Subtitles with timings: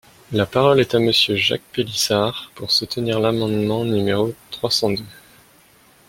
[0.31, 5.05] La parole est à Monsieur Jacques Pélissard, pour soutenir l’amendement numéro trois cent deux.